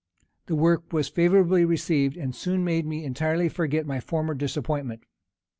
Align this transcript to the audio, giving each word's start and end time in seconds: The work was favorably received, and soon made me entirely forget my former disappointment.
The 0.47 0.55
work 0.55 0.91
was 0.91 1.09
favorably 1.09 1.63
received, 1.63 2.17
and 2.17 2.35
soon 2.35 2.63
made 2.63 2.87
me 2.87 3.03
entirely 3.03 3.49
forget 3.49 3.85
my 3.85 3.99
former 3.99 4.33
disappointment. 4.33 5.03